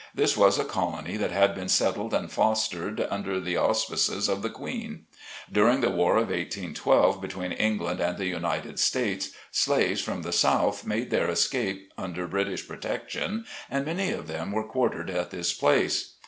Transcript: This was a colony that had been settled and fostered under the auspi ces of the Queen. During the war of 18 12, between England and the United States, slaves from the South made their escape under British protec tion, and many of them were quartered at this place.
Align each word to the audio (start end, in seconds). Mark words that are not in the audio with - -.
This 0.15 0.35
was 0.35 0.57
a 0.57 0.65
colony 0.65 1.15
that 1.17 1.29
had 1.29 1.53
been 1.53 1.69
settled 1.69 2.11
and 2.11 2.31
fostered 2.31 3.05
under 3.11 3.39
the 3.39 3.53
auspi 3.53 3.99
ces 3.99 4.27
of 4.27 4.41
the 4.41 4.49
Queen. 4.49 5.03
During 5.51 5.81
the 5.81 5.91
war 5.91 6.17
of 6.17 6.31
18 6.31 6.73
12, 6.73 7.21
between 7.21 7.51
England 7.51 7.99
and 7.99 8.17
the 8.17 8.25
United 8.25 8.79
States, 8.79 9.29
slaves 9.51 10.01
from 10.01 10.23
the 10.23 10.31
South 10.33 10.87
made 10.87 11.11
their 11.11 11.29
escape 11.29 11.93
under 11.99 12.25
British 12.27 12.67
protec 12.67 13.09
tion, 13.09 13.45
and 13.69 13.85
many 13.85 14.09
of 14.09 14.27
them 14.27 14.51
were 14.51 14.67
quartered 14.67 15.11
at 15.11 15.29
this 15.29 15.53
place. 15.53 16.15